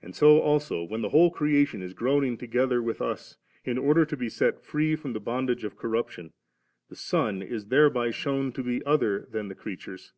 And 0.00 0.14
so 0.14 0.38
also, 0.40 0.84
when 0.84 1.02
the 1.02 1.08
whole 1.08 1.32
creation 1.32 1.82
is 1.82 1.92
groaning 1.92 2.38
together 2.38 2.80
with 2.80 3.02
us 3.02 3.36
in 3.64 3.78
order 3.78 4.06
to 4.06 4.16
be 4.16 4.28
set 4.28 4.62
free 4.64 4.94
from 4.94 5.12
the 5.12 5.18
bondage 5.18 5.64
of 5.64 5.76
corruption, 5.76 6.32
the 6.88 6.94
Son 6.94 7.42
is 7.42 7.66
thereby 7.66 8.12
shewn 8.12 8.52
to 8.52 8.62
be 8.62 8.80
other 8.86 9.26
than 9.32 9.48
the 9.48 9.56
creatures. 9.56 10.12